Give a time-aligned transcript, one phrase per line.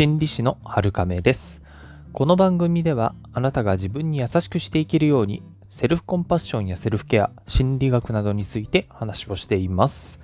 [0.00, 1.60] 心理師の春亀です。
[2.14, 10.18] この番組ではあなたが自分に優しくしていけるようにセルフコンパッションやセルフケア心理学などについて話をしています。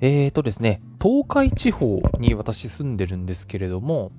[0.00, 4.10] えーとですね東海地方に私住んでるんですけれども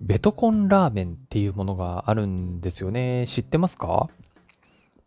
[0.00, 3.24] ベトコンラーメンっていうものがあるんですよね。
[3.26, 4.08] 知ってますか？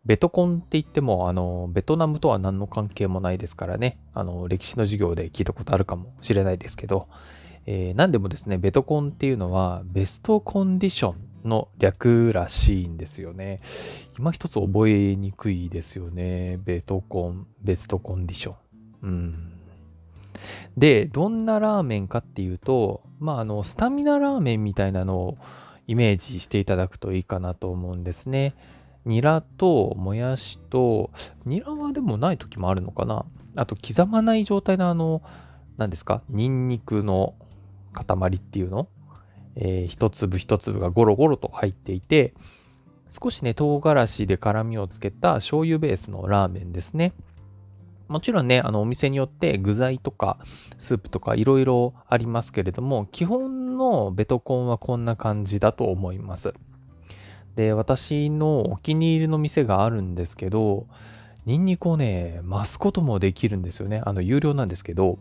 [0.03, 7.07] ベトコンって言っても、あの、ベトナムとは何の関係もないですからね、あの、歴史の授業で聞いたことあるかもしれないですけど、
[7.65, 11.13] えー、何でもですね、ベトコンっていうのは、ベストコンディショ
[11.45, 13.59] ンの略らしいんですよね。
[14.17, 16.59] 今一つ覚えにくいですよね。
[16.63, 18.55] ベトコン、ベストコンディション。
[19.03, 19.53] うん。
[20.77, 25.37] で、どんなラーメンかっていうと、まあ、あの、スタミナラーメンみたいなのを
[25.87, 28.55] イメージしていただくといいかなと思うんですね。
[29.05, 31.11] ニラともやしと、
[31.45, 33.25] ニラはでもない時もあるのかな。
[33.55, 35.21] あと刻まない状態のあの、
[35.77, 37.35] 何ですか、ニンニクの
[37.93, 38.89] 塊っていうの、
[39.55, 42.33] えー、一粒一粒がゴロゴロと入っていて、
[43.09, 47.13] 少しね、唐辛子で辛みをつけた醤油ベースのラーメンですね。
[48.07, 50.37] もちろんね、あのお店によって具材とか
[50.77, 56.53] スープとかいろいろありますけれども、基本のベトコンはこんな感じだと思います。
[57.55, 60.87] で、私のお気に入りの店があるんですけど、
[61.45, 64.01] ニンニクをね、増すこともできるんですよね。
[64.05, 65.19] あの、有料なんですけど、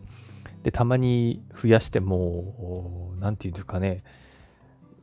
[0.62, 4.04] で、たまに増やしても、なんていうんですかね、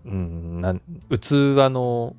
[0.05, 1.31] うん、なん器
[1.69, 2.15] の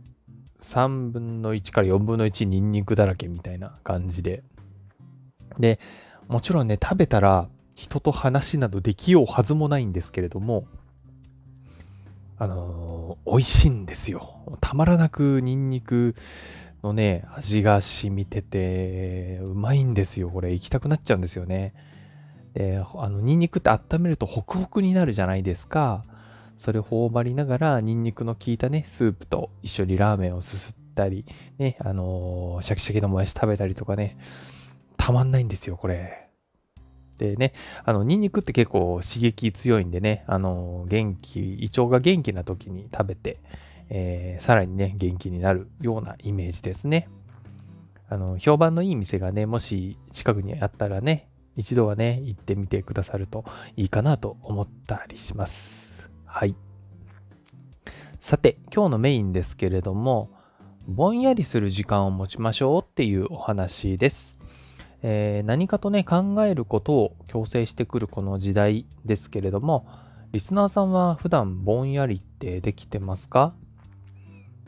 [0.60, 4.42] 3分の1から4分の1ニンニクだらけみたいな感じで。
[5.58, 5.80] で、
[6.28, 10.66] もちろんね、食べたら人と話などできようはずもないんですけれども、
[12.38, 14.58] あのー、美味しいんですよ。
[14.61, 16.14] たまらなくニンニク
[16.83, 20.30] のね、味が染みてて、うまいんですよ。
[20.30, 21.74] これ、行きたくなっちゃうんですよね。
[22.55, 26.05] で、あの、ニンニクって温めるとホクホクになるじゃないですか。
[26.59, 31.24] それを頬張りながら、ニンニクの効いたね、スープと一緒にラーメンをすすったり、
[31.58, 34.19] ね、あのー、シャキシャキのもやし食べたりとかね、
[34.97, 36.29] たまんないんですよ、これ。
[37.17, 37.52] でね、
[37.85, 43.39] あの、ニンニクって結構刺激強いんでね、あの、元気、胃腸が元気な時に食べて、
[43.89, 47.08] えー、さらにね、元気になるようなイメージですね。
[48.11, 51.30] あの、評判のいい店がね、もし近くにあったらね、
[51.61, 53.45] 一度はね、行ってみてくださると
[53.77, 56.11] いいかなと思ったりします。
[56.25, 56.57] はい。
[58.19, 60.31] さて、今日のメインですけれども、
[60.89, 64.39] ぼんやりする時間を持ちましょうっていうお話です。
[65.03, 69.87] えー、何かとね、考えることを強制してくるこの時代ですけれども、
[70.33, 73.55] リスナーさんは普段ぼんやりってできてますか？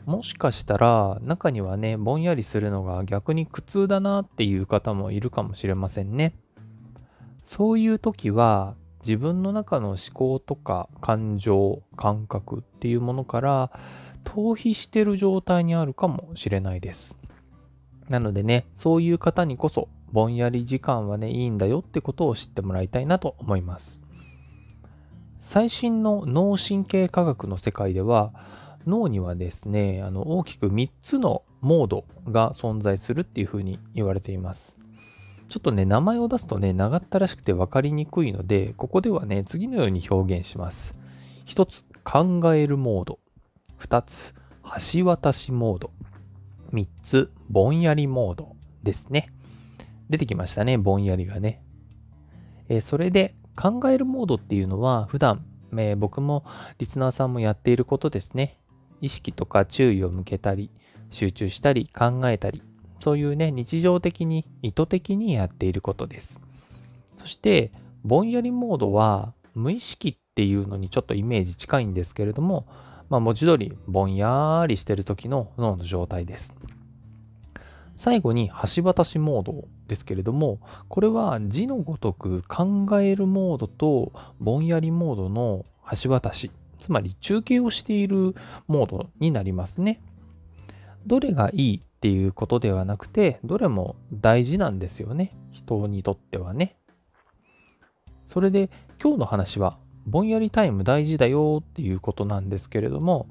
[0.05, 6.33] もしかしたら中にはね、ぼんやりするのが逆に苦痛だなっていう方もいるかもしれませんね。
[7.43, 13.71] そういう時は自分の中の思考とか感情、感覚っていうものから
[14.23, 17.17] 逃避してる状態にあるかもしれないです。
[18.09, 24.01] なのでね、そういう方にこそぼんやり時間はね、いいんだよってことを知ってもらいたいなと思います。
[25.37, 28.33] 最新の脳神経科学の世界では、
[28.87, 34.77] 脳にはですね、あの大きく3つのモードが存在するっていうふうに言われています。
[35.49, 40.95] ちょっとね、名前を出すとね、長ったらしくて分かりにくいので、ここではね、次のように表現します。
[41.45, 43.19] 1つ、考えるモード。
[43.79, 44.33] 2つ、
[44.93, 45.91] 橋渡しモード。
[46.71, 49.33] 3つ、ぼんやりモードですね。
[50.09, 51.63] 出てきましたね、ぼんやりがね。
[52.69, 56.45] えー、それで考えるモードっていうのは普段、えー、僕も
[56.79, 58.59] リスナーさんもやっていることですね。
[59.01, 60.71] 意識とか注意を向けたり、
[61.09, 62.63] 集中したり考えたり、
[63.03, 66.39] そういうね、日常的に意図的にやっていることです。
[67.17, 67.73] そして、
[68.05, 72.65] ぼんやりモードは無意識っていうのにちょっとイメージ近いんですけれども、
[73.09, 76.55] まあ文字通りぼんやりしてる時の脳の状態です。
[77.97, 85.65] 最後に橋渡しモードですけれども、これは字のごとく考えるモードとぼんやりモードの
[86.01, 88.33] 橋渡し、つまり中継をしている
[88.69, 90.01] モードになりますね。
[91.05, 95.31] どれがいいっていうことではなくて、どれも大事なんですよね。
[95.51, 96.75] 人にとってはね。
[98.25, 98.69] それで
[99.01, 103.29] 今日の話は、ぼんやりタイム大事だよっていうことなんですけれども、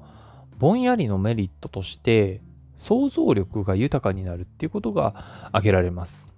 [0.57, 2.41] ぼんやりのメリットとして、
[2.75, 6.33] 想像力が豊かになるっていうことが挙げられます。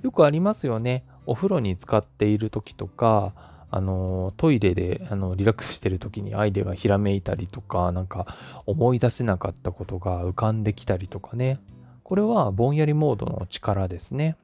[0.00, 1.04] よくありますよね。
[1.26, 3.34] お風呂に使っている時とか、
[3.70, 8.36] あのトイレであのリラックスしてる時にアイデアがひらめいたりとか、なんか
[8.66, 11.60] 思い出せなかったことが浮かんできたりとかね。
[12.02, 14.36] これはぼんやりモードの力ですね。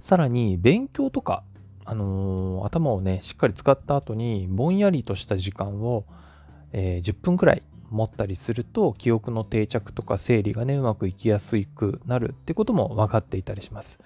[0.00, 1.42] さらに勉強とか
[1.90, 6.04] あの、頭をね、しっかり使った後に、ぼんやりとした時間を、
[6.72, 13.98] えー、10分くらい持ったりすると、記憶の定着とか整理がね、うまくいきやすくなるってことも分かっていたりします。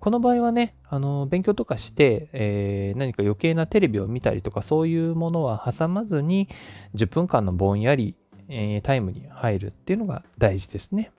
[0.00, 6.48] この場合はね、あの勉強とかして、えー、何か余計なテレビを見たりとかそういうものは挟まずに
[6.94, 8.14] 10分間のぼんやり、
[8.48, 11.10] えー、タイムに入るっていうのが大事ですね。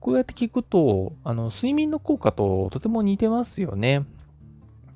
[0.00, 4.04] こうやって聞くと、あの睡眠の効果ととても似てますよね。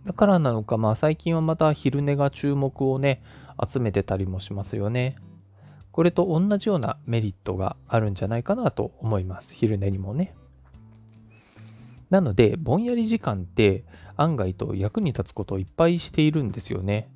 [0.05, 3.23] だからなのか、まあ最近はまた昼寝が注目をね、
[3.67, 5.17] 集めてたりもしますよね。
[5.93, 9.55] これと同じようなメリットがあるんじゃないかなと思います。
[9.55, 10.35] 昼寝にもね。
[12.11, 13.85] なので、ぼんやり時間って
[14.17, 17.11] 案外と役に立つことをいっぱいしているんですよね。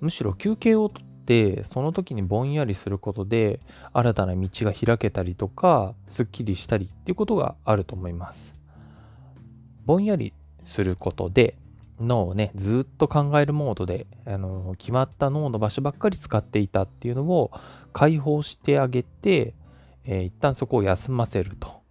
[0.00, 3.60] むしろ休憩をとって、その時にぼんやりすることで、
[3.92, 8.54] 新たな道が開けたりとか、すっきりしたりっていうことがあると思います。
[9.84, 10.32] ぼんやり
[10.64, 11.56] することで、
[12.00, 17.52] 脳をね、ずっと考えるモードで、あの決まった脳の場所ばっかり使っていたっていうのを
[17.92, 19.54] 解放してあげて、
[20.04, 21.81] えー、一旦そこを休ませると。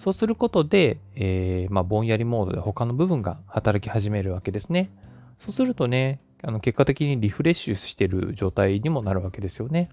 [0.00, 4.90] そうすることで、えー、まあ、ぼんやりモードで他の部分が働き始めるわけですね。
[5.36, 9.90] そうするとね、あの結果的にリフレッシュしてる状態にもなるわけですよね。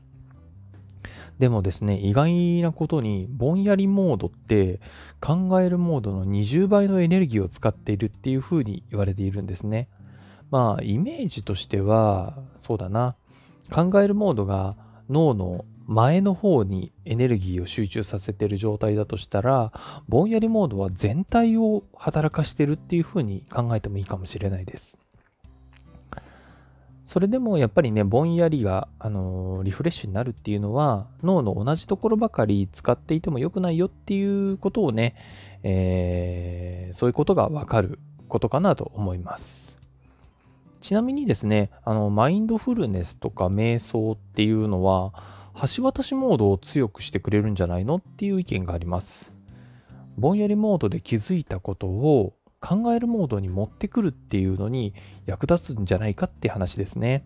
[1.39, 4.79] でもですね、意外なことに、ぼんやりモードって
[5.19, 9.89] 考えるモードの20倍のエネルギーを使っているっていうふうに言われているんですね。
[10.51, 13.17] まあ、イメージとしては、そうだな。
[13.73, 14.77] 考えるモードが
[15.09, 19.71] 脳の前の方にエネルギーを集中させてる状態だとしたら、
[20.09, 24.97] ぼんやりモードは全体を働かしてるっていうふうに考えてもいいかもしれないです。
[27.05, 35.15] それでもやっぱりね、ぼんやりが、あのー、リフレッシュになるっていうのは、脳の同じところばかり使っていても良くないよっていうことをね、
[35.63, 39.77] えー、そういうことがわかることかなと思います。
[40.81, 45.13] ちなみにですね、あの、マインドフルネスとか瞑想っていうのは、
[45.75, 49.31] 橋渡しモードを強くしてくれるんじゃないのっていう意見があります。
[50.17, 54.93] ぼんやりモードで気づいたことを考えるモードに持ってくるっていうのに
[55.25, 57.25] 役立つんじゃないかって話ですね。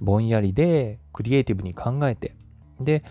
[0.00, 2.34] ぼんやりでクリエイティブに考えて、
[2.80, 3.04] で、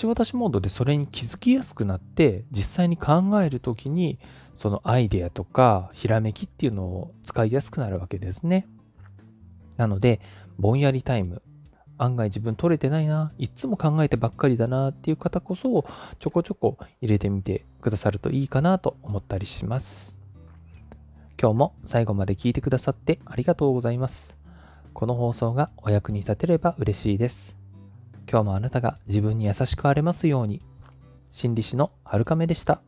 [0.00, 4.18] 橋渡しモードでそれに気づきやすくなって実際に考えるときに
[4.52, 8.66] そのアイデアとかひらめきっていうのを使いやすくなるわけですね。
[9.78, 10.20] なので、
[10.58, 11.42] ぼんやりタイム、
[12.02, 15.84] 案外自分取れてないな、いつも考えてばっかりだなっていう方こそ、
[16.18, 20.18] ちょこちょこ入れてみてくださるといいかなと思ったりします。
[21.40, 24.34] 今日も最後まで聞いてくださってありがとうございます。
[24.94, 27.54] この放送がお役に立てれば嬉しいです。
[28.30, 30.62] 今日もあなたが自分に優しくあれますように。
[31.30, 32.82] 心理師のはるかめでした。